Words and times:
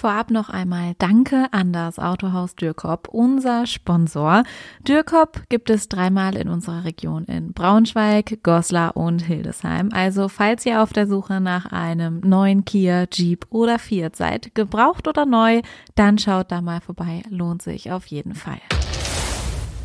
Vorab 0.00 0.30
noch 0.30 0.48
einmal 0.48 0.94
Danke 0.96 1.48
an 1.50 1.74
das 1.74 1.98
Autohaus 1.98 2.54
Dürkop, 2.54 3.08
unser 3.08 3.66
Sponsor. 3.66 4.44
Dürkop 4.88 5.42
gibt 5.50 5.68
es 5.68 5.90
dreimal 5.90 6.36
in 6.36 6.48
unserer 6.48 6.84
Region 6.84 7.24
in 7.24 7.52
Braunschweig, 7.52 8.42
Goslar 8.42 8.96
und 8.96 9.20
Hildesheim. 9.20 9.90
Also 9.92 10.28
falls 10.30 10.64
ihr 10.64 10.82
auf 10.82 10.94
der 10.94 11.06
Suche 11.06 11.42
nach 11.42 11.66
einem 11.66 12.20
neuen 12.20 12.64
Kia, 12.64 13.08
Jeep 13.12 13.44
oder 13.50 13.78
Fiat 13.78 14.16
seid, 14.16 14.54
gebraucht 14.54 15.06
oder 15.06 15.26
neu, 15.26 15.60
dann 15.96 16.16
schaut 16.16 16.50
da 16.50 16.62
mal 16.62 16.80
vorbei. 16.80 17.22
Lohnt 17.28 17.60
sich 17.60 17.92
auf 17.92 18.06
jeden 18.06 18.34
Fall. 18.34 18.60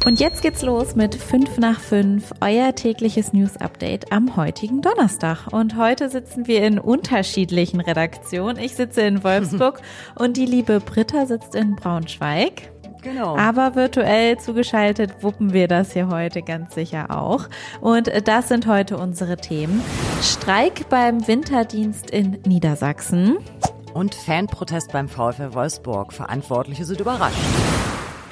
Und 0.05 0.19
jetzt 0.19 0.43
geht's 0.43 0.61
los 0.61 0.95
mit 0.95 1.15
5 1.15 1.57
nach 1.57 1.79
5, 1.79 2.35
euer 2.39 2.75
tägliches 2.75 3.33
News 3.33 3.57
Update 3.57 4.11
am 4.11 4.35
heutigen 4.35 4.83
Donnerstag. 4.83 5.47
Und 5.51 5.77
heute 5.77 6.09
sitzen 6.09 6.45
wir 6.45 6.63
in 6.63 6.77
unterschiedlichen 6.77 7.81
Redaktionen. 7.81 8.63
Ich 8.63 8.75
sitze 8.75 9.01
in 9.01 9.23
Wolfsburg 9.23 9.81
und 10.15 10.37
die 10.37 10.45
liebe 10.45 10.79
Britta 10.79 11.25
sitzt 11.25 11.55
in 11.55 11.75
Braunschweig. 11.75 12.71
Genau. 13.01 13.35
Aber 13.35 13.73
virtuell 13.73 14.37
zugeschaltet 14.37 15.23
wuppen 15.23 15.53
wir 15.53 15.67
das 15.67 15.93
hier 15.93 16.07
heute 16.09 16.43
ganz 16.43 16.75
sicher 16.75 17.09
auch. 17.09 17.49
Und 17.81 18.11
das 18.27 18.49
sind 18.49 18.67
heute 18.67 18.99
unsere 18.99 19.37
Themen. 19.37 19.81
Streik 20.21 20.87
beim 20.89 21.27
Winterdienst 21.27 22.11
in 22.11 22.37
Niedersachsen. 22.45 23.37
Und 23.95 24.13
Fanprotest 24.13 24.91
beim 24.91 25.09
VfL 25.09 25.55
Wolfsburg. 25.55 26.13
Verantwortliche 26.13 26.85
sind 26.85 26.99
überrascht. 26.99 27.39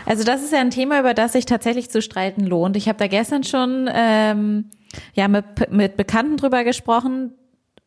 Also 0.06 0.24
das 0.24 0.44
ist 0.44 0.52
ja 0.52 0.60
ein 0.60 0.72
Thema, 0.72 1.00
über 1.00 1.14
das 1.14 1.34
sich 1.34 1.46
tatsächlich 1.46 1.90
zu 1.90 2.02
streiten 2.02 2.46
lohnt. 2.46 2.76
Ich 2.76 2.88
habe 2.88 2.98
da 2.98 3.08
gestern 3.08 3.44
schon 3.44 3.90
ähm, 3.94 4.70
ja 5.14 5.28
mit, 5.28 5.72
mit 5.72 5.98
Bekannten 5.98 6.38
drüber 6.38 6.64
gesprochen 6.64 7.34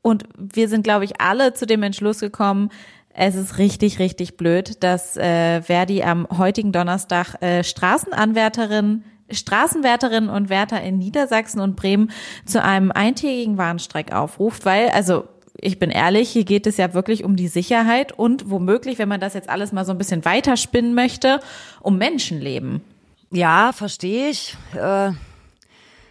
und 0.02 0.24
wir 0.38 0.68
sind, 0.68 0.82
glaube 0.82 1.04
ich, 1.04 1.20
alle 1.20 1.52
zu 1.54 1.66
dem 1.66 1.82
Entschluss 1.82 2.20
gekommen, 2.20 2.70
es 3.18 3.34
ist 3.34 3.56
richtig, 3.56 3.98
richtig 3.98 4.36
blöd, 4.36 4.82
dass 4.84 5.16
äh, 5.16 5.62
Verdi 5.62 6.02
am 6.02 6.28
heutigen 6.36 6.70
Donnerstag 6.70 7.42
äh, 7.42 7.64
Straßenanwärterinnen 7.64 9.04
Straßenwärterinnen 9.30 10.30
und 10.30 10.50
Wärter 10.50 10.80
in 10.82 10.98
Niedersachsen 10.98 11.60
und 11.60 11.74
Bremen 11.74 12.12
zu 12.44 12.62
einem 12.62 12.92
eintägigen 12.92 13.58
Warnstreik 13.58 14.12
aufruft, 14.12 14.64
weil, 14.64 14.90
also 14.90 15.24
ich 15.60 15.78
bin 15.78 15.90
ehrlich, 15.90 16.30
hier 16.30 16.44
geht 16.44 16.66
es 16.66 16.76
ja 16.76 16.94
wirklich 16.94 17.24
um 17.24 17.36
die 17.36 17.48
Sicherheit 17.48 18.12
und 18.12 18.50
womöglich, 18.50 18.98
wenn 18.98 19.08
man 19.08 19.20
das 19.20 19.34
jetzt 19.34 19.48
alles 19.48 19.72
mal 19.72 19.84
so 19.84 19.92
ein 19.92 19.98
bisschen 19.98 20.24
weiterspinnen 20.24 20.94
möchte, 20.94 21.40
um 21.80 21.98
Menschenleben. 21.98 22.82
Ja, 23.30 23.72
verstehe 23.72 24.30
ich. 24.30 24.56
Äh, 24.74 25.10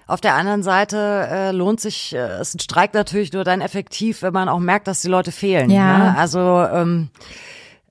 auf 0.07 0.21
der 0.21 0.35
anderen 0.35 0.61
Seite 0.61 1.27
äh, 1.31 1.52
lohnt 1.52 1.79
sich, 1.79 2.13
äh, 2.13 2.41
ist 2.41 2.55
ein 2.55 2.59
Streik 2.59 2.93
natürlich 2.93 3.33
nur 3.33 3.43
dann 3.43 3.61
effektiv, 3.61 4.21
wenn 4.21 4.33
man 4.33 4.49
auch 4.49 4.59
merkt, 4.59 4.87
dass 4.87 5.02
die 5.02 5.07
Leute 5.07 5.31
fehlen. 5.31 5.69
Ja. 5.69 5.97
Ne? 5.97 6.17
Also 6.17 6.39
ähm, 6.71 7.09
äh, 7.19 7.25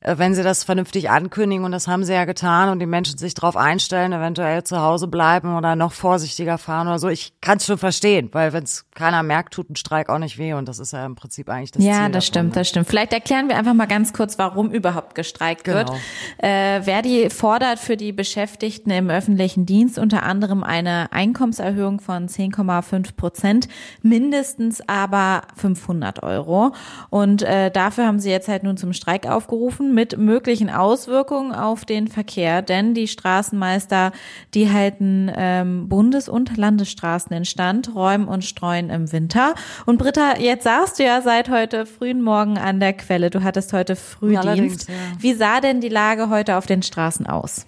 wenn 0.04 0.34
sie 0.34 0.42
das 0.42 0.64
vernünftig 0.64 1.08
ankündigen 1.10 1.64
und 1.64 1.72
das 1.72 1.88
haben 1.88 2.04
sie 2.04 2.12
ja 2.12 2.26
getan 2.26 2.68
und 2.68 2.78
die 2.78 2.86
Menschen 2.86 3.16
sich 3.16 3.32
darauf 3.32 3.56
einstellen, 3.56 4.12
eventuell 4.12 4.62
zu 4.62 4.80
Hause 4.80 5.08
bleiben 5.08 5.56
oder 5.56 5.76
noch 5.76 5.92
vorsichtiger 5.92 6.58
fahren 6.58 6.88
oder 6.88 6.98
so. 6.98 7.08
Ich 7.08 7.32
kann 7.40 7.56
es 7.56 7.66
schon 7.66 7.78
verstehen, 7.78 8.28
weil 8.32 8.52
wenn 8.52 8.64
es 8.64 8.84
keiner 8.94 9.22
merkt, 9.22 9.54
tut 9.54 9.70
ein 9.70 9.76
Streik 9.76 10.10
auch 10.10 10.18
nicht 10.18 10.36
weh 10.36 10.52
und 10.52 10.68
das 10.68 10.78
ist 10.78 10.92
ja 10.92 11.06
im 11.06 11.14
Prinzip 11.14 11.48
eigentlich 11.48 11.70
das 11.70 11.82
ja, 11.82 11.92
Ziel. 11.92 12.02
Ja, 12.02 12.08
das 12.08 12.12
davon, 12.12 12.22
stimmt, 12.22 12.48
ne? 12.48 12.60
das 12.60 12.68
stimmt. 12.68 12.86
Vielleicht 12.88 13.12
erklären 13.14 13.48
wir 13.48 13.56
einfach 13.56 13.72
mal 13.74 13.86
ganz 13.86 14.12
kurz, 14.12 14.38
warum 14.38 14.70
überhaupt 14.70 15.14
gestreikt 15.14 15.64
Genau. 15.64 15.78
wird. 15.78 15.90
Äh, 16.38 16.82
Verdi 16.82 17.30
fordert 17.30 17.78
für 17.78 17.96
die 17.96 18.12
Beschäftigten 18.12 18.90
im 18.90 19.08
öffentlichen 19.08 19.64
Dienst 19.64 19.98
unter 19.98 20.24
anderem 20.24 20.62
eine 20.62 21.12
Einkommenserhöhung 21.12 22.00
von 22.00 22.28
10,5 22.28 23.16
Prozent, 23.16 23.68
mindestens 24.02 24.86
aber 24.86 25.42
500 25.56 26.22
Euro. 26.22 26.74
Und 27.08 27.42
äh, 27.42 27.70
dafür 27.70 28.06
haben 28.06 28.18
sie 28.18 28.30
jetzt 28.30 28.48
halt 28.48 28.64
nun 28.64 28.76
zum 28.76 28.92
Streik 28.92 29.26
aufgerufen 29.26 29.93
mit 29.94 30.18
möglichen 30.18 30.68
Auswirkungen 30.68 31.52
auf 31.52 31.84
den 31.84 32.08
Verkehr, 32.08 32.60
denn 32.60 32.92
die 32.94 33.08
Straßenmeister, 33.08 34.12
die 34.52 34.70
halten 34.70 35.30
ähm, 35.34 35.88
Bundes- 35.88 36.28
und 36.28 36.56
Landesstraßen 36.56 37.34
in 37.34 37.44
Stand, 37.44 37.94
räumen 37.94 38.28
und 38.28 38.44
streuen 38.44 38.90
im 38.90 39.12
Winter. 39.12 39.54
Und 39.86 39.98
Britta, 39.98 40.38
jetzt 40.38 40.64
sagst 40.64 40.98
du 40.98 41.04
ja 41.04 41.22
seit 41.22 41.48
heute 41.48 41.86
frühen 41.86 42.20
Morgen 42.20 42.58
an 42.58 42.80
der 42.80 42.92
Quelle, 42.92 43.30
du 43.30 43.42
hattest 43.42 43.72
heute 43.72 43.96
Frühdienst. 43.96 44.88
Ja. 44.88 44.94
Wie 45.18 45.34
sah 45.34 45.60
denn 45.60 45.80
die 45.80 45.88
Lage 45.88 46.28
heute 46.28 46.56
auf 46.56 46.66
den 46.66 46.82
Straßen 46.82 47.26
aus? 47.26 47.66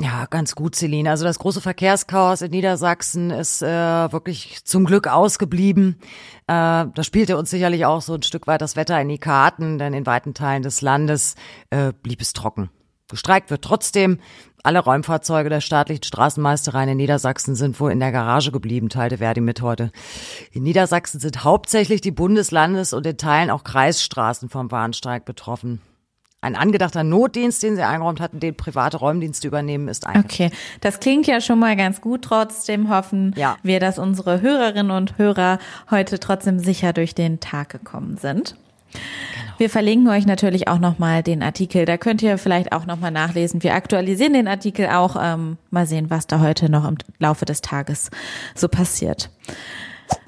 Ja, 0.00 0.26
ganz 0.26 0.56
gut, 0.56 0.74
Celine. 0.74 1.10
Also 1.10 1.24
das 1.24 1.38
große 1.38 1.60
Verkehrschaos 1.60 2.42
in 2.42 2.50
Niedersachsen 2.50 3.30
ist 3.30 3.62
äh, 3.62 3.68
wirklich 3.68 4.64
zum 4.64 4.86
Glück 4.86 5.06
ausgeblieben. 5.06 6.00
Äh, 6.48 6.86
da 6.92 7.02
spielte 7.02 7.36
uns 7.36 7.50
sicherlich 7.50 7.86
auch 7.86 8.02
so 8.02 8.14
ein 8.14 8.22
Stück 8.22 8.48
weit 8.48 8.60
das 8.60 8.74
Wetter 8.74 9.00
in 9.00 9.08
die 9.08 9.18
Karten, 9.18 9.78
denn 9.78 9.94
in 9.94 10.04
weiten 10.04 10.34
Teilen 10.34 10.64
des 10.64 10.82
Landes 10.82 11.36
äh, 11.70 11.92
blieb 11.92 12.20
es 12.20 12.32
trocken. 12.32 12.70
Gestreikt 13.08 13.50
wird 13.50 13.62
trotzdem. 13.62 14.18
Alle 14.64 14.80
Räumfahrzeuge 14.80 15.50
der 15.50 15.60
staatlichen 15.60 16.02
Straßenmeistereien 16.02 16.88
in 16.88 16.96
Niedersachsen 16.96 17.54
sind 17.54 17.78
wohl 17.78 17.92
in 17.92 18.00
der 18.00 18.12
Garage 18.12 18.50
geblieben, 18.50 18.88
teilte 18.88 19.18
Verdi 19.18 19.42
mit 19.42 19.62
heute. 19.62 19.92
In 20.50 20.64
Niedersachsen 20.64 21.20
sind 21.20 21.44
hauptsächlich 21.44 22.00
die 22.00 22.12
Bundeslandes- 22.12 22.94
und 22.94 23.06
in 23.06 23.18
Teilen 23.18 23.50
auch 23.50 23.62
Kreisstraßen 23.62 24.48
vom 24.48 24.72
Warnstreik 24.72 25.24
betroffen. 25.24 25.80
Ein 26.44 26.56
angedachter 26.56 27.04
Notdienst, 27.04 27.62
den 27.62 27.74
sie 27.76 27.82
eingeräumt 27.82 28.20
hatten, 28.20 28.38
den 28.38 28.54
private 28.54 28.98
Räumdienste 28.98 29.48
übernehmen, 29.48 29.88
ist 29.88 30.06
ein. 30.06 30.18
Okay, 30.24 30.50
das 30.82 31.00
klingt 31.00 31.26
ja 31.26 31.40
schon 31.40 31.58
mal 31.58 31.74
ganz 31.74 32.02
gut. 32.02 32.20
Trotzdem 32.22 32.90
hoffen 32.90 33.32
Ja. 33.36 33.56
wir, 33.62 33.80
dass 33.80 33.98
unsere 33.98 34.42
Hörerinnen 34.42 34.90
und 34.90 35.16
Hörer 35.16 35.58
heute 35.90 36.20
trotzdem 36.20 36.58
sicher 36.58 36.92
durch 36.92 37.14
den 37.14 37.40
Tag 37.40 37.70
gekommen 37.70 38.18
sind. 38.18 38.56
Wir 39.56 39.70
verlinken 39.70 40.08
euch 40.08 40.26
natürlich 40.26 40.68
auch 40.68 40.78
nochmal 40.78 41.22
den 41.22 41.42
Artikel. 41.42 41.84
Da 41.86 41.96
könnt 41.96 42.20
ihr 42.22 42.36
vielleicht 42.38 42.72
auch 42.72 42.86
nochmal 42.86 43.10
nachlesen. 43.10 43.62
Wir 43.62 43.74
aktualisieren 43.74 44.34
den 44.34 44.46
Artikel 44.48 44.88
auch. 44.88 45.16
Ähm, 45.18 45.56
mal 45.70 45.86
sehen, 45.86 46.10
was 46.10 46.26
da 46.26 46.40
heute 46.40 46.68
noch 46.70 46.86
im 46.86 46.98
Laufe 47.18 47.44
des 47.46 47.62
Tages 47.62 48.10
so 48.54 48.68
passiert. 48.68 49.30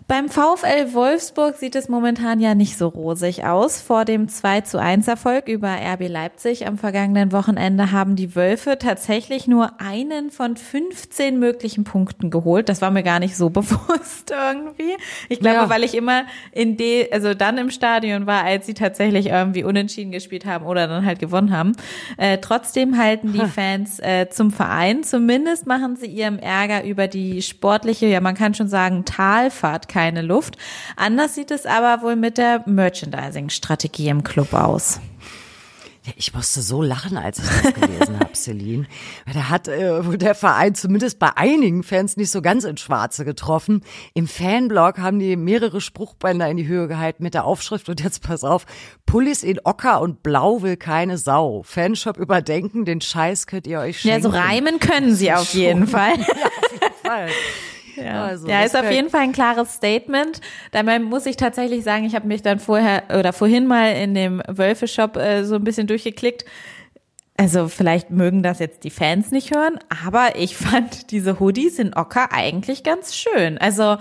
Beim 0.08 0.28
VfL 0.28 0.92
Wolfsburg 0.94 1.56
sieht 1.56 1.74
es 1.74 1.88
momentan 1.88 2.38
ja 2.38 2.54
nicht 2.54 2.78
so 2.78 2.86
rosig 2.86 3.42
aus. 3.44 3.80
Vor 3.80 4.04
dem 4.04 4.28
2 4.28 4.60
zu 4.60 4.80
1 4.80 5.08
Erfolg 5.08 5.48
über 5.48 5.68
RB 5.68 6.06
Leipzig 6.08 6.64
am 6.68 6.78
vergangenen 6.78 7.32
Wochenende 7.32 7.90
haben 7.90 8.14
die 8.14 8.36
Wölfe 8.36 8.78
tatsächlich 8.78 9.48
nur 9.48 9.80
einen 9.80 10.30
von 10.30 10.56
15 10.56 11.40
möglichen 11.40 11.82
Punkten 11.82 12.30
geholt. 12.30 12.68
Das 12.68 12.80
war 12.82 12.92
mir 12.92 13.02
gar 13.02 13.18
nicht 13.18 13.36
so 13.36 13.50
bewusst 13.50 14.30
irgendwie. 14.30 14.96
Ich 15.28 15.40
glaube, 15.40 15.56
Ja. 15.56 15.70
weil 15.70 15.82
ich 15.82 15.96
immer 15.96 16.22
in 16.52 16.76
de, 16.76 17.10
also 17.10 17.34
dann 17.34 17.58
im 17.58 17.70
Stadion 17.70 18.26
war, 18.28 18.44
als 18.44 18.66
sie 18.66 18.74
tatsächlich 18.74 19.26
irgendwie 19.26 19.64
unentschieden 19.64 20.12
gespielt 20.12 20.46
haben 20.46 20.66
oder 20.66 20.86
dann 20.86 21.04
halt 21.04 21.18
gewonnen 21.18 21.50
haben. 21.50 21.72
Äh, 22.16 22.38
trotzdem 22.38 22.96
halten 22.96 23.32
die 23.32 23.44
Fans 23.44 23.98
äh, 23.98 24.28
zum 24.30 24.52
Verein. 24.52 25.02
Zumindest 25.02 25.66
machen 25.66 25.96
sie 25.96 26.06
ihrem 26.06 26.38
Ärger 26.38 26.84
über 26.84 27.08
die 27.08 27.42
sportliche, 27.42 28.06
ja 28.06 28.20
man 28.20 28.36
kann 28.36 28.54
schon 28.54 28.68
sagen, 28.68 29.04
Talfahrt 29.04 29.88
keine 29.96 30.20
Luft. 30.20 30.58
Anders 30.96 31.34
sieht 31.34 31.50
es 31.50 31.64
aber 31.64 32.02
wohl 32.02 32.16
mit 32.16 32.36
der 32.36 32.62
Merchandising-Strategie 32.66 34.08
im 34.08 34.22
Club 34.24 34.52
aus. 34.52 35.00
Ja, 36.04 36.12
Ich 36.16 36.34
musste 36.34 36.60
so 36.60 36.82
lachen, 36.82 37.16
als 37.16 37.38
ich 37.38 37.44
das 37.62 37.72
gelesen 37.74 38.20
habe, 38.20 38.32
Celine. 38.34 38.84
Weil 39.24 39.32
Da 39.34 39.48
hat 39.48 39.68
äh, 39.68 40.02
der 40.18 40.34
Verein 40.34 40.74
zumindest 40.74 41.18
bei 41.18 41.30
einigen 41.34 41.82
Fans 41.82 42.18
nicht 42.18 42.30
so 42.30 42.42
ganz 42.42 42.64
ins 42.64 42.82
Schwarze 42.82 43.24
getroffen. 43.24 43.80
Im 44.12 44.28
Fanblog 44.28 44.98
haben 44.98 45.18
die 45.18 45.34
mehrere 45.34 45.80
Spruchbänder 45.80 46.46
in 46.50 46.58
die 46.58 46.66
Höhe 46.68 46.88
gehalten 46.88 47.22
mit 47.22 47.32
der 47.32 47.46
Aufschrift 47.46 47.88
und 47.88 48.00
jetzt 48.02 48.22
pass 48.22 48.44
auf, 48.44 48.66
Pullis 49.06 49.42
in 49.42 49.58
Ocker 49.64 50.02
und 50.02 50.22
Blau 50.22 50.60
will 50.62 50.76
keine 50.76 51.16
Sau. 51.16 51.62
Fanshop 51.64 52.18
überdenken, 52.18 52.84
den 52.84 53.00
Scheiß 53.00 53.46
könnt 53.46 53.66
ihr 53.66 53.80
euch 53.80 54.04
Ja, 54.04 54.12
schenken. 54.12 54.30
so 54.30 54.38
reimen 54.38 54.78
können 54.78 55.14
sie 55.14 55.32
auf 55.32 55.54
jeden 55.54 55.86
Fall. 55.86 56.12
Fall. 57.02 57.28
Ja, 57.96 58.24
Also, 58.26 58.48
ja 58.48 58.62
ist 58.62 58.76
auf 58.76 58.90
jeden 58.90 59.10
Fall 59.10 59.22
ein 59.22 59.32
klares 59.32 59.74
Statement. 59.74 60.40
Dabei 60.72 60.98
muss 60.98 61.26
ich 61.26 61.36
tatsächlich 61.36 61.84
sagen, 61.84 62.04
ich 62.04 62.14
habe 62.14 62.26
mich 62.26 62.42
dann 62.42 62.58
vorher 62.58 63.04
oder 63.18 63.32
vorhin 63.32 63.66
mal 63.66 63.92
in 63.92 64.14
dem 64.14 64.42
Wölfe-Shop 64.46 65.16
äh, 65.16 65.44
so 65.44 65.56
ein 65.56 65.64
bisschen 65.64 65.86
durchgeklickt. 65.86 66.44
Also 67.38 67.68
vielleicht 67.68 68.10
mögen 68.10 68.42
das 68.42 68.60
jetzt 68.60 68.84
die 68.84 68.90
Fans 68.90 69.30
nicht 69.30 69.54
hören, 69.54 69.78
aber 70.04 70.36
ich 70.36 70.56
fand 70.56 71.10
diese 71.10 71.38
Hoodies 71.38 71.78
in 71.78 71.94
Ocker 71.94 72.32
eigentlich 72.32 72.82
ganz 72.82 73.14
schön. 73.14 73.58
Also 73.58 73.98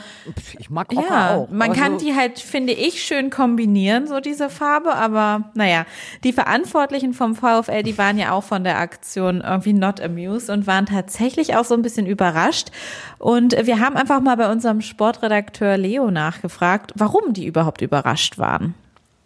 Ich 0.57 0.69
mag 0.69 0.91
Ocker 0.91 1.07
ja, 1.09 1.35
auch. 1.35 1.49
man 1.49 1.73
kann 1.73 1.93
Also, 1.93 2.05
die 2.05 2.15
halt, 2.15 2.39
finde 2.39 2.73
ich, 2.73 3.03
schön 3.03 3.29
kombinieren, 3.29 4.07
so 4.07 4.19
diese 4.21 4.49
Farbe. 4.49 4.95
Aber 4.95 5.51
naja, 5.53 5.85
die 6.23 6.31
Verantwortlichen 6.31 7.13
vom 7.13 7.35
VfL, 7.35 7.83
die 7.83 7.97
waren 7.97 8.17
ja 8.17 8.31
auch 8.31 8.43
von 8.43 8.63
der 8.63 8.79
Aktion 8.79 9.41
irgendwie 9.41 9.73
not 9.73 9.99
amused 9.99 10.49
und 10.49 10.65
waren 10.65 10.85
tatsächlich 10.85 11.57
auch 11.57 11.65
so 11.65 11.73
ein 11.73 11.81
bisschen 11.81 12.05
überrascht. 12.05 12.69
Und 13.17 13.55
wir 13.65 13.79
haben 13.79 13.97
einfach 13.97 14.21
mal 14.21 14.37
bei 14.37 14.49
unserem 14.49 14.81
Sportredakteur 14.81 15.77
Leo 15.77 16.09
nachgefragt, 16.09 16.93
warum 16.95 17.33
die 17.33 17.45
überhaupt 17.45 17.81
überrascht 17.81 18.37
waren. 18.37 18.75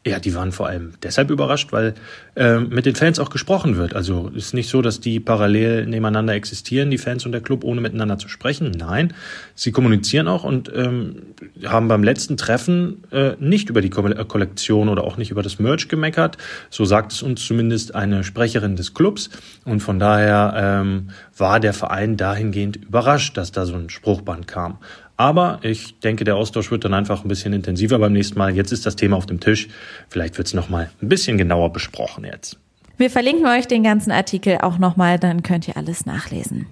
Ja, 0.07 0.17
die 0.17 0.33
waren 0.33 0.53
vor 0.53 0.67
allem 0.67 0.93
deshalb 1.03 1.29
überrascht, 1.29 1.73
weil 1.73 1.93
äh, 2.37 2.57
mit 2.57 2.85
den 2.85 2.95
Fans 2.95 3.19
auch 3.19 3.29
gesprochen 3.29 3.75
wird. 3.75 3.93
Also 3.93 4.31
ist 4.33 4.53
nicht 4.53 4.69
so, 4.69 4.81
dass 4.81 5.01
die 5.01 5.19
parallel 5.19 5.87
nebeneinander 5.87 6.33
existieren, 6.35 6.89
die 6.89 6.97
Fans 6.97 7.25
und 7.25 7.33
der 7.33 7.41
Club, 7.41 7.65
ohne 7.65 7.81
miteinander 7.81 8.17
zu 8.17 8.29
sprechen. 8.29 8.71
Nein, 8.71 9.13
sie 9.55 9.73
kommunizieren 9.73 10.29
auch 10.29 10.45
und 10.45 10.71
ähm, 10.73 11.23
haben 11.65 11.89
beim 11.89 12.01
letzten 12.01 12.37
Treffen 12.37 13.03
äh, 13.11 13.33
nicht 13.39 13.69
über 13.69 13.81
die 13.81 13.89
äh, 13.89 14.25
Kollektion 14.25 14.87
oder 14.87 15.03
auch 15.03 15.17
nicht 15.17 15.31
über 15.31 15.43
das 15.43 15.59
Merch 15.59 15.89
gemeckert. 15.89 16.37
So 16.69 16.85
sagt 16.85 17.11
es 17.11 17.21
uns 17.21 17.45
zumindest 17.45 17.93
eine 17.93 18.23
Sprecherin 18.23 18.77
des 18.77 18.93
Clubs. 18.93 19.29
Und 19.65 19.81
von 19.81 19.99
daher 19.99 20.53
ähm, 20.55 21.09
war 21.37 21.59
der 21.59 21.73
Verein 21.73 22.15
dahingehend 22.15 22.77
überrascht, 22.77 23.35
dass 23.35 23.51
da 23.51 23.65
so 23.65 23.75
ein 23.75 23.89
Spruchband 23.89 24.47
kam. 24.47 24.77
Aber 25.19 25.59
ich 25.63 25.99
denke, 25.99 26.23
der 26.23 26.37
Austausch 26.37 26.71
wird 26.71 26.85
dann 26.85 26.93
einfach 26.93 27.25
ein 27.25 27.27
bisschen 27.27 27.51
intensiver 27.51 27.99
beim 27.99 28.13
nächsten 28.13 28.39
Mal. 28.39 28.55
Jetzt 28.55 28.71
ist 28.71 28.85
das 28.85 28.95
Thema 28.95 29.17
auf 29.17 29.25
dem 29.25 29.41
Tisch. 29.41 29.67
Vielleicht 30.07 30.37
wird 30.37 30.47
es 30.47 30.53
nochmal 30.53 30.91
ein 31.01 31.09
bisschen 31.09 31.37
genauer 31.37 31.73
besprochen 31.73 32.23
jetzt. 32.23 32.57
Wir 32.95 33.09
verlinken 33.09 33.45
euch 33.45 33.67
den 33.67 33.83
ganzen 33.83 34.11
Artikel 34.11 34.59
auch 34.61 34.77
nochmal, 34.77 35.19
dann 35.19 35.43
könnt 35.43 35.67
ihr 35.67 35.75
alles 35.75 36.05
nachlesen. 36.05 36.67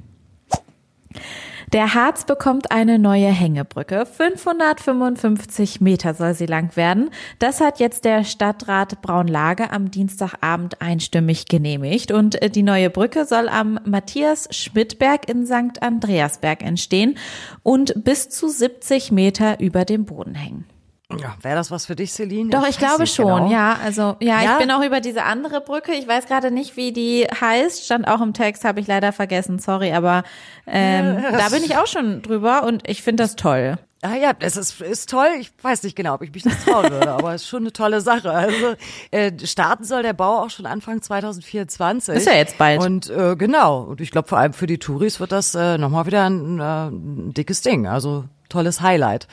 Der 1.73 1.93
Harz 1.93 2.23
bekommt 2.23 2.71
eine 2.71 2.97
neue 2.97 3.27
Hängebrücke. 3.27 4.05
555 4.05 5.81
Meter 5.81 6.13
soll 6.13 6.33
sie 6.33 6.45
lang 6.45 6.77
werden. 6.77 7.09
Das 7.39 7.59
hat 7.59 7.81
jetzt 7.81 8.05
der 8.05 8.23
Stadtrat 8.23 9.01
Braunlage 9.01 9.69
am 9.69 9.91
Dienstagabend 9.91 10.81
einstimmig 10.81 11.47
genehmigt. 11.47 12.13
Und 12.13 12.41
äh, 12.41 12.49
die 12.49 12.63
neue 12.63 12.89
Brücke 12.89 13.25
soll 13.25 13.49
am 13.49 13.81
Matthias-Schmidt-Berg 13.83 15.27
in 15.29 15.45
St. 15.45 15.81
Andreasberg 15.81 16.63
entstehen 16.63 17.17
und 17.63 18.01
bis 18.01 18.29
zu 18.29 18.47
70 18.47 19.11
Meter 19.11 19.59
über 19.59 19.83
dem 19.83 20.05
Boden 20.05 20.35
hängen. 20.35 20.76
Ja, 21.15 21.35
wäre 21.41 21.55
das 21.55 21.71
was 21.71 21.85
für 21.85 21.95
dich, 21.95 22.11
Celine? 22.11 22.49
Doch, 22.49 22.63
ich, 22.63 22.71
ich 22.71 22.77
glaube 22.79 23.07
schon, 23.07 23.43
genau. 23.43 23.51
ja. 23.51 23.79
Also, 23.81 24.17
ja, 24.19 24.41
ja, 24.41 24.53
ich 24.53 24.57
bin 24.59 24.71
auch 24.71 24.83
über 24.83 24.99
diese 24.99 25.23
andere 25.23 25.61
Brücke. 25.61 25.93
Ich 25.93 26.05
weiß 26.05 26.25
gerade 26.25 26.51
nicht, 26.51 26.75
wie 26.75 26.91
die 26.91 27.25
heißt. 27.25 27.85
Stand 27.85 28.07
auch 28.07 28.19
im 28.21 28.33
Text, 28.33 28.65
habe 28.65 28.81
ich 28.81 28.87
leider 28.87 29.13
vergessen, 29.13 29.57
sorry, 29.59 29.93
aber 29.93 30.23
ähm, 30.65 31.17
ja, 31.23 31.31
da 31.31 31.49
bin 31.49 31.63
ich 31.63 31.77
auch 31.77 31.87
schon 31.87 32.21
drüber 32.21 32.63
und 32.63 32.87
ich 32.89 33.03
finde 33.03 33.23
das 33.23 33.37
toll. 33.37 33.77
Ah 34.03 34.15
ja, 34.15 34.33
es 34.39 34.57
ist, 34.57 34.79
ist 34.81 35.09
toll. 35.09 35.29
Ich 35.39 35.51
weiß 35.61 35.81
nicht 35.83 35.95
genau, 35.95 36.13
ob 36.13 36.21
ich 36.21 36.31
mich 36.31 36.43
das 36.43 36.63
trauen 36.65 36.91
würde, 36.91 37.09
aber 37.09 37.33
es 37.33 37.43
ist 37.43 37.47
schon 37.47 37.63
eine 37.63 37.73
tolle 37.73 38.01
Sache. 38.01 38.29
Also 38.29 38.75
äh, 39.09 39.31
starten 39.43 39.85
soll 39.85 40.03
der 40.03 40.13
Bau 40.13 40.43
auch 40.43 40.51
schon 40.51 40.67
Anfang 40.67 41.01
2024. 41.01 42.15
Ist 42.15 42.27
ja 42.27 42.33
jetzt 42.33 42.59
bald. 42.59 42.83
Und 42.83 43.09
äh, 43.09 43.35
genau. 43.35 43.81
Und 43.81 44.01
ich 44.01 44.11
glaube, 44.11 44.27
vor 44.27 44.37
allem 44.37 44.53
für 44.53 44.67
die 44.67 44.77
Touris 44.77 45.19
wird 45.19 45.31
das 45.31 45.55
äh, 45.55 45.79
nochmal 45.79 46.05
wieder 46.05 46.29
ein, 46.29 46.59
äh, 46.59 46.87
ein 46.89 47.33
dickes 47.33 47.61
Ding. 47.61 47.87
Also 47.87 48.25
tolles 48.49 48.81
Highlight. 48.81 49.27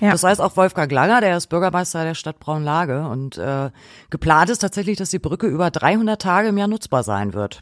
Ja. 0.00 0.12
Das 0.12 0.22
heißt 0.22 0.40
auch 0.40 0.56
Wolfgang 0.56 0.90
Langer, 0.90 1.20
der 1.20 1.36
ist 1.36 1.48
Bürgermeister 1.48 2.04
der 2.04 2.14
Stadt 2.14 2.38
Braunlage 2.38 3.06
und 3.08 3.38
äh, 3.38 3.70
geplant 4.10 4.50
ist 4.50 4.58
tatsächlich, 4.58 4.96
dass 4.96 5.10
die 5.10 5.18
Brücke 5.18 5.46
über 5.46 5.70
300 5.70 6.20
Tage 6.20 6.48
im 6.48 6.58
Jahr 6.58 6.68
nutzbar 6.68 7.02
sein 7.02 7.34
wird. 7.34 7.60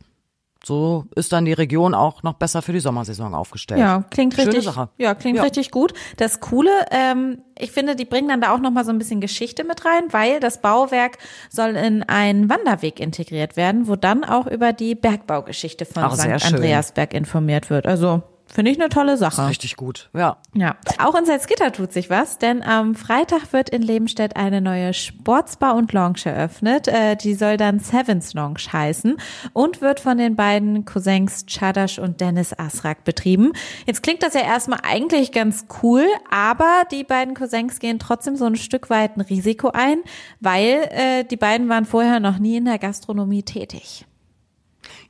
So 0.67 1.05
ist 1.15 1.33
dann 1.33 1.45
die 1.45 1.53
Region 1.53 1.95
auch 1.95 2.25
noch 2.25 2.33
besser 2.33 2.61
für 2.61 2.73
die 2.73 2.81
Sommersaison 2.81 3.37
aufgestellt. 3.37 3.79
Ja, 3.79 4.05
klingt 4.11 4.35
Schöne 4.35 4.49
richtig. 4.49 4.65
Sache. 4.65 4.89
Ja, 4.99 5.15
klingt 5.15 5.37
ja. 5.37 5.45
richtig 5.45 5.71
gut. 5.71 5.93
Das 6.17 6.41
Coole, 6.41 6.73
ähm, 6.91 7.43
ich 7.57 7.71
finde, 7.71 7.95
die 7.95 8.05
bringen 8.05 8.29
dann 8.29 8.41
da 8.41 8.53
auch 8.53 8.59
noch 8.59 8.73
mal 8.73 8.85
so 8.85 8.91
ein 8.91 8.99
bisschen 8.99 9.21
Geschichte 9.21 9.63
mit 9.63 9.85
rein, 9.85 10.03
weil 10.11 10.41
das 10.41 10.61
Bauwerk 10.61 11.19
soll 11.51 11.77
in 11.77 12.03
einen 12.03 12.51
Wanderweg 12.51 12.99
integriert 12.99 13.57
werden, 13.57 13.87
wo 13.87 13.95
dann 13.95 14.25
auch 14.25 14.49
über 14.49 14.73
die 14.73 14.97
Bergbaugeschichte 14.97 15.85
von 15.85 16.11
St. 16.11 16.45
Andreasberg 16.45 17.15
informiert 17.15 17.71
wird. 17.71 17.87
Also 17.87 18.25
Finde 18.57 18.71
ich 18.71 18.81
eine 18.81 18.89
tolle 18.89 19.19
Sache. 19.19 19.43
ist 19.43 19.49
richtig 19.51 19.77
gut, 19.77 20.09
ja. 20.15 20.39
Ja. 20.55 20.77
Auch 20.97 21.15
in 21.15 21.27
Salzgitter 21.27 21.73
tut 21.73 21.93
sich 21.93 22.09
was, 22.09 22.39
denn 22.39 22.63
am 22.63 22.95
Freitag 22.95 23.53
wird 23.53 23.69
in 23.69 23.83
Lebenstedt 23.83 24.35
eine 24.35 24.63
neue 24.63 24.95
Sportsbar 24.95 25.75
und 25.75 25.93
Lounge 25.93 26.21
eröffnet. 26.25 26.89
Äh, 26.89 27.17
die 27.17 27.35
soll 27.35 27.59
dann 27.59 27.81
Sevens 27.81 28.33
Lounge 28.33 28.61
heißen 28.73 29.19
und 29.53 29.83
wird 29.83 30.01
von 30.01 30.17
den 30.17 30.37
beiden 30.37 30.87
Cousins 30.87 31.45
Chadash 31.45 31.99
und 31.99 32.23
Dennis 32.23 32.59
Asrak 32.59 33.05
betrieben. 33.05 33.53
Jetzt 33.85 34.03
klingt 34.03 34.23
das 34.23 34.33
ja 34.33 34.41
erstmal 34.41 34.79
eigentlich 34.85 35.33
ganz 35.33 35.67
cool, 35.83 36.07
aber 36.31 36.85
die 36.91 37.05
beiden 37.05 37.35
Cousins 37.35 37.79
gehen 37.79 37.99
trotzdem 37.99 38.37
so 38.37 38.47
ein 38.47 38.57
Stück 38.57 38.89
weit 38.89 39.19
ein 39.19 39.21
Risiko 39.21 39.69
ein, 39.75 39.99
weil 40.41 40.89
äh, 40.93 41.25
die 41.25 41.37
beiden 41.37 41.69
waren 41.69 41.85
vorher 41.85 42.21
noch 42.21 42.39
nie 42.39 42.57
in 42.57 42.65
der 42.65 42.79
Gastronomie 42.79 43.43
tätig. 43.43 44.07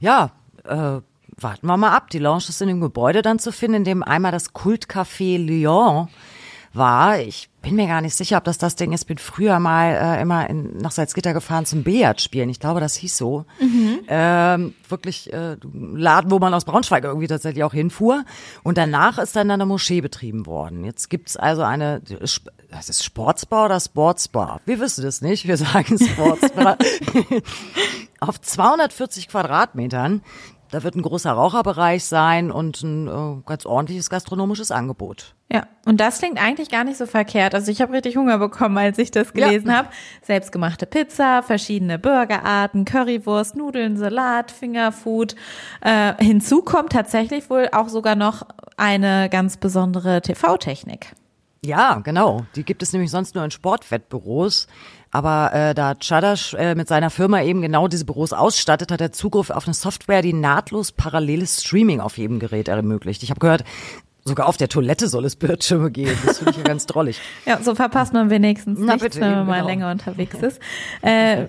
Ja, 0.00 0.32
äh 0.64 1.00
warten 1.38 1.66
wir 1.66 1.76
mal 1.76 1.92
ab. 1.94 2.10
Die 2.10 2.18
Lounge 2.18 2.44
ist 2.48 2.62
in 2.62 2.68
dem 2.68 2.80
Gebäude 2.80 3.22
dann 3.22 3.38
zu 3.38 3.52
finden, 3.52 3.78
in 3.78 3.84
dem 3.84 4.02
einmal 4.02 4.32
das 4.32 4.54
Kultcafé 4.54 5.38
Lyon 5.38 6.08
war. 6.72 7.18
Ich 7.20 7.48
bin 7.62 7.74
mir 7.74 7.86
gar 7.86 8.00
nicht 8.00 8.14
sicher, 8.14 8.36
ob 8.36 8.44
das 8.44 8.58
das 8.58 8.76
Ding 8.76 8.92
ist. 8.92 9.06
Bin 9.06 9.18
früher 9.18 9.58
mal 9.58 9.92
äh, 9.94 10.22
immer 10.22 10.48
in, 10.48 10.76
nach 10.76 10.92
Salzgitter 10.92 11.32
gefahren 11.32 11.66
zum 11.66 11.82
Billard 11.82 12.20
spielen. 12.20 12.48
Ich 12.48 12.60
glaube, 12.60 12.80
das 12.80 12.94
hieß 12.94 13.16
so. 13.16 13.44
Mhm. 13.60 14.00
Ähm, 14.08 14.74
wirklich 14.88 15.32
äh, 15.32 15.56
Laden, 15.72 16.30
wo 16.30 16.38
man 16.38 16.54
aus 16.54 16.64
Braunschweig 16.64 17.04
irgendwie 17.04 17.26
tatsächlich 17.26 17.64
auch 17.64 17.72
hinfuhr. 17.72 18.24
Und 18.62 18.78
danach 18.78 19.18
ist 19.18 19.34
dann 19.34 19.50
eine 19.50 19.66
Moschee 19.66 20.00
betrieben 20.00 20.46
worden. 20.46 20.84
Jetzt 20.84 21.10
gibt's 21.10 21.36
also 21.36 21.62
eine, 21.62 22.00
das 22.00 22.88
ist 22.88 23.04
Sportsbar 23.04 23.66
oder 23.66 23.80
Sportsbar? 23.80 24.60
Wir 24.64 24.78
wissen 24.78 25.02
das 25.04 25.22
nicht. 25.22 25.48
Wir 25.48 25.56
sagen 25.56 25.98
Sportsbar. 25.98 26.78
Auf 28.20 28.40
240 28.40 29.28
Quadratmetern 29.28 30.22
da 30.70 30.82
wird 30.82 30.94
ein 30.94 31.02
großer 31.02 31.32
Raucherbereich 31.32 32.04
sein 32.04 32.50
und 32.50 32.82
ein 32.82 33.08
äh, 33.08 33.42
ganz 33.46 33.66
ordentliches 33.66 34.10
gastronomisches 34.10 34.70
Angebot. 34.70 35.34
Ja, 35.52 35.68
und 35.84 36.00
das 36.00 36.18
klingt 36.18 36.42
eigentlich 36.42 36.70
gar 36.70 36.82
nicht 36.82 36.96
so 36.96 37.06
verkehrt. 37.06 37.54
Also 37.54 37.70
ich 37.70 37.80
habe 37.80 37.92
richtig 37.92 38.16
Hunger 38.16 38.38
bekommen, 38.38 38.76
als 38.78 38.98
ich 38.98 39.12
das 39.12 39.32
gelesen 39.32 39.68
ja. 39.68 39.76
habe. 39.76 39.88
Selbstgemachte 40.22 40.86
Pizza, 40.86 41.42
verschiedene 41.42 41.98
Burgerarten, 41.98 42.84
Currywurst, 42.84 43.54
Nudeln, 43.54 43.96
Salat, 43.96 44.50
Fingerfood. 44.50 45.36
Äh, 45.82 46.14
hinzu 46.22 46.62
kommt 46.62 46.92
tatsächlich 46.92 47.48
wohl 47.48 47.68
auch 47.72 47.88
sogar 47.88 48.16
noch 48.16 48.42
eine 48.76 49.28
ganz 49.30 49.56
besondere 49.56 50.20
TV-Technik. 50.20 51.14
Ja, 51.64 51.96
genau. 51.96 52.44
Die 52.54 52.64
gibt 52.64 52.82
es 52.82 52.92
nämlich 52.92 53.10
sonst 53.10 53.34
nur 53.34 53.44
in 53.44 53.50
Sportwettbüros. 53.50 54.66
Aber 55.16 55.54
äh, 55.54 55.74
da 55.74 55.94
Chadash 55.94 56.52
äh, 56.52 56.74
mit 56.74 56.88
seiner 56.88 57.08
Firma 57.08 57.40
eben 57.40 57.62
genau 57.62 57.88
diese 57.88 58.04
Büros 58.04 58.34
ausstattet, 58.34 58.92
hat 58.92 59.00
er 59.00 59.12
Zugriff 59.12 59.48
auf 59.48 59.64
eine 59.64 59.72
Software, 59.72 60.20
die 60.20 60.34
nahtlos 60.34 60.92
paralleles 60.92 61.62
Streaming 61.62 62.00
auf 62.00 62.18
jedem 62.18 62.38
Gerät 62.38 62.68
ermöglicht. 62.68 63.22
Ich 63.22 63.30
habe 63.30 63.40
gehört, 63.40 63.64
Sogar 64.28 64.48
auf 64.48 64.56
der 64.56 64.68
Toilette 64.68 65.06
soll 65.06 65.24
es 65.24 65.36
Bildschirme 65.36 65.88
geben. 65.92 66.18
Das 66.26 66.38
finde 66.38 66.50
ich 66.50 66.56
ja 66.56 66.64
ganz 66.64 66.84
drollig. 66.86 67.20
Ja, 67.46 67.62
so 67.62 67.76
verpasst 67.76 68.12
man 68.12 68.28
wenigstens 68.28 68.76
Na, 68.82 68.94
nichts, 68.94 69.20
wenn 69.20 69.30
man 69.30 69.46
mal 69.46 69.56
genau. 69.58 69.66
länger 69.68 69.90
unterwegs 69.92 70.34
ist. 70.42 70.60
Äh, 71.00 71.44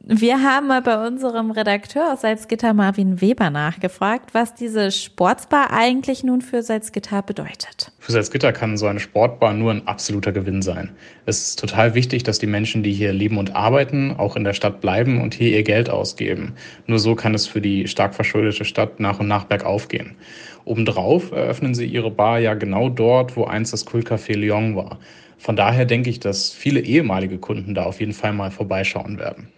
wir 0.00 0.42
haben 0.42 0.68
mal 0.68 0.80
bei 0.80 1.06
unserem 1.06 1.50
Redakteur 1.50 2.14
aus 2.14 2.22
Salzgitter 2.22 2.72
Marvin 2.72 3.20
Weber 3.20 3.50
nachgefragt, 3.50 4.32
was 4.32 4.54
diese 4.54 4.90
Sportsbar 4.90 5.72
eigentlich 5.72 6.24
nun 6.24 6.40
für 6.40 6.62
Salzgitter 6.62 7.20
bedeutet. 7.20 7.92
Für 7.98 8.12
Salzgitter 8.12 8.52
kann 8.52 8.78
so 8.78 8.86
eine 8.86 9.00
Sportbar 9.00 9.52
nur 9.52 9.70
ein 9.70 9.86
absoluter 9.86 10.32
Gewinn 10.32 10.62
sein. 10.62 10.90
Es 11.26 11.48
ist 11.48 11.58
total 11.58 11.94
wichtig, 11.94 12.22
dass 12.22 12.38
die 12.38 12.46
Menschen, 12.46 12.82
die 12.82 12.92
hier 12.94 13.12
leben 13.12 13.36
und 13.36 13.54
arbeiten, 13.54 14.16
auch 14.16 14.36
in 14.36 14.44
der 14.44 14.54
Stadt 14.54 14.80
bleiben 14.80 15.20
und 15.20 15.34
hier 15.34 15.50
ihr 15.50 15.64
Geld 15.64 15.90
ausgeben. 15.90 16.54
Nur 16.86 16.98
so 16.98 17.14
kann 17.14 17.34
es 17.34 17.46
für 17.46 17.60
die 17.60 17.86
stark 17.88 18.14
verschuldete 18.14 18.64
Stadt 18.64 19.00
nach 19.00 19.20
und 19.20 19.28
nach 19.28 19.44
bergauf 19.44 19.88
gehen. 19.88 20.16
Obendrauf 20.64 21.32
eröffnen 21.32 21.74
sie 21.74 21.86
ihre 21.86 22.10
Bar 22.10 22.38
ja 22.38 22.54
genau 22.54 22.88
dort, 22.88 23.36
wo 23.36 23.44
einst 23.44 23.72
das 23.72 23.86
Kultcafé 23.86 24.34
Lyon 24.34 24.76
war. 24.76 24.98
Von 25.38 25.56
daher 25.56 25.86
denke 25.86 26.08
ich, 26.08 26.20
dass 26.20 26.52
viele 26.52 26.80
ehemalige 26.80 27.38
Kunden 27.38 27.74
da 27.74 27.84
auf 27.84 28.00
jeden 28.00 28.12
Fall 28.12 28.32
mal 28.32 28.50
vorbeischauen 28.50 29.18
werden. 29.18 29.48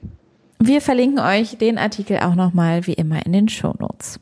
Wir 0.66 0.80
verlinken 0.80 1.18
euch 1.18 1.58
den 1.58 1.76
Artikel 1.76 2.20
auch 2.20 2.34
nochmal 2.34 2.86
wie 2.86 2.94
immer 2.94 3.26
in 3.26 3.34
den 3.34 3.50
Shownotes. 3.50 4.18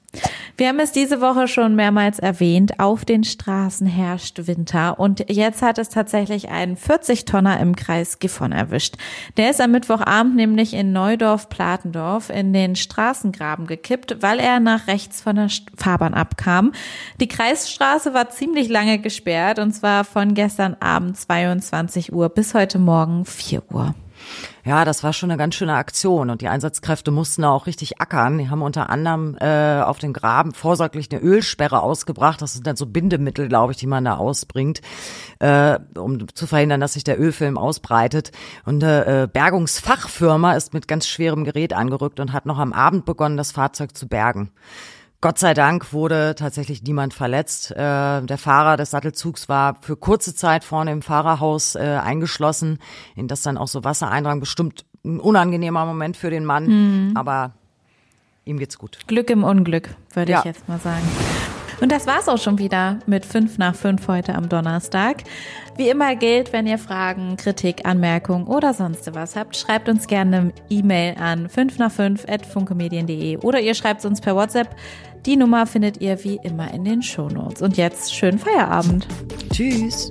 Wir 0.57 0.67
haben 0.67 0.81
es 0.81 0.91
diese 0.91 1.21
Woche 1.21 1.47
schon 1.47 1.77
mehrmals 1.77 2.19
erwähnt, 2.19 2.81
auf 2.81 3.05
den 3.05 3.23
Straßen 3.23 3.87
herrscht 3.87 4.49
Winter 4.49 4.99
und 4.99 5.31
jetzt 5.31 5.63
hat 5.63 5.79
es 5.79 5.89
tatsächlich 5.89 6.49
einen 6.49 6.77
40-Tonner 6.77 7.61
im 7.61 7.77
Kreis 7.77 8.19
Gifhorn 8.19 8.51
erwischt. 8.51 8.97
Der 9.37 9.51
ist 9.51 9.61
am 9.61 9.71
Mittwochabend 9.71 10.35
nämlich 10.35 10.75
in 10.75 10.93
Neudorf-Platendorf 10.93 12.29
in 12.29 12.53
den 12.53 12.75
Straßengraben 12.75 13.69
gekippt, 13.69 14.17
weil 14.21 14.41
er 14.41 14.59
nach 14.59 14.89
rechts 14.89 15.21
von 15.21 15.37
der 15.37 15.49
Fahrbahn 15.77 16.13
abkam. 16.13 16.73
Die 17.21 17.29
Kreisstraße 17.29 18.15
war 18.15 18.31
ziemlich 18.31 18.69
lange 18.69 18.99
gesperrt 18.99 19.61
und 19.61 19.71
zwar 19.71 20.03
von 20.03 20.35
gestern 20.35 20.77
Abend 20.81 21.17
22 21.17 22.13
Uhr 22.13 22.31
bis 22.31 22.53
heute 22.53 22.81
Morgen 22.81 23.27
4 23.27 23.63
Uhr. 23.71 23.95
Ja, 24.65 24.85
das 24.85 25.03
war 25.03 25.13
schon 25.13 25.31
eine 25.31 25.39
ganz 25.39 25.57
schöne 25.57 25.75
Aktion 25.75 26.31
und 26.31 26.41
die 26.41 26.49
Einsatzkräfte 26.49 27.11
mussten 27.11 27.45
auch 27.45 27.67
richtig 27.67 28.01
ackern. 28.01 28.39
Die 28.39 28.49
haben 28.49 28.63
unter 28.63 28.91
anderem 28.91 29.37
äh, 29.41 29.81
auf 29.81 29.99
den 29.99 30.13
Graben 30.13 30.53
vorsorglich 30.55 31.11
eine 31.11 31.21
Ölsperre 31.21 31.83
ausgebracht. 31.83 32.41
Das 32.41 32.53
sind 32.53 32.67
dann 32.67 32.77
so 32.77 32.87
Bindemittel, 32.87 33.49
glaube 33.49 33.73
ich, 33.73 33.79
die 33.79 33.87
man 33.87 34.05
da 34.05 34.17
ausbringt, 34.17 34.81
äh, 35.41 35.79
um 35.97 36.33
zu 36.35 36.47
verhindern, 36.47 36.81
dass 36.81 36.93
sich 36.93 37.05
der 37.05 37.21
Ölfilm 37.21 37.59
ausbreitet. 37.59 38.31
Und 38.65 38.85
eine 38.85 39.23
äh, 39.23 39.29
Bergungsfachfirma 39.33 40.55
ist 40.55 40.75
mit 40.75 40.87
ganz 40.87 41.09
schwerem 41.09 41.45
Gerät 41.45 41.73
angerückt 41.73 42.21
und 42.21 42.33
hat 42.33 42.47
noch 42.47 42.59
am 42.59 42.73
Abend 42.73 43.05
begonnen, 43.05 43.37
das 43.37 43.53
Fahrzeug 43.53 43.97
zu 43.97 44.07
bergen. 44.07 44.53
Gott 45.23 45.39
sei 45.39 45.55
Dank 45.55 45.93
wurde 45.93 46.35
tatsächlich 46.35 46.83
niemand 46.83 47.15
verletzt. 47.15 47.71
Äh, 47.71 47.77
der 47.77 48.39
Fahrer 48.39 48.77
des 48.77 48.91
Sattelzugs 48.91 49.49
war 49.49 49.77
für 49.81 49.97
kurze 49.97 50.35
Zeit 50.35 50.65
vorne 50.65 50.91
im 50.91 51.01
Fahrerhaus 51.01 51.77
äh, 51.77 51.79
eingeschlossen, 52.03 52.81
in 53.15 53.29
das 53.29 53.43
dann 53.43 53.57
auch 53.57 53.69
so 53.69 53.85
Wasser 53.85 54.11
eindrang. 54.11 54.41
Bestimmt 54.41 54.85
ein 55.05 55.21
unangenehmer 55.21 55.87
Moment 55.87 56.17
für 56.17 56.31
den 56.31 56.45
Mann, 56.45 56.67
mhm. 56.67 57.17
aber 57.17 57.53
ihm 58.45 58.59
geht's 58.59 58.79
gut. 58.79 58.99
Glück 59.07 59.31
im 59.31 59.45
Unglück, 59.45 59.91
würde 60.13 60.33
ja. 60.33 60.41
ich 60.41 60.45
jetzt 60.45 60.69
mal 60.69 60.81
sagen. 60.81 61.09
Und 61.81 61.91
das 61.91 62.07
war's 62.07 62.29
auch 62.29 62.39
schon 62.39 62.59
wieder 62.59 63.01
mit 63.07 63.25
5 63.27 63.59
nach 63.59 63.75
5 63.75 64.07
heute 64.07 64.37
am 64.37 64.49
Donnerstag. 64.49 65.25
Wie 65.77 65.89
immer 65.89 66.15
gilt, 66.15 66.53
wenn 66.53 66.67
ihr 66.67 66.79
Fragen, 66.79 67.37
Kritik, 67.37 67.87
Anmerkungen 67.87 68.47
oder 68.47 68.73
sonst 68.73 69.13
was 69.15 69.35
habt, 69.35 69.57
schreibt 69.57 69.89
uns 69.89 70.07
gerne 70.07 70.37
eine 70.37 70.53
E-Mail 70.71 71.17
an 71.19 71.49
5 71.49 71.79
nach 71.79 71.91
5 71.91 72.29
at 72.29 72.47
funkemedien.de 72.47 73.39
oder 73.39 73.61
ihr 73.61 73.75
schreibt 73.75 74.05
uns 74.05 74.21
per 74.21 74.37
WhatsApp. 74.37 74.77
Die 75.27 75.37
Nummer 75.37 75.67
findet 75.67 76.01
ihr 76.01 76.25
wie 76.25 76.41
immer 76.43 76.73
in 76.75 76.85
den 76.85 77.03
Shownotes. 77.03 77.63
Und 77.63 77.77
jetzt 77.77 78.15
schönen 78.15 78.39
Feierabend. 78.39 79.07
Tschüss. 79.53 80.11